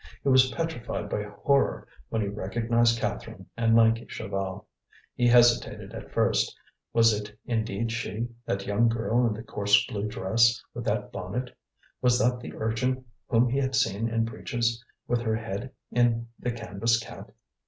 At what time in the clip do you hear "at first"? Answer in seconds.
5.93-6.57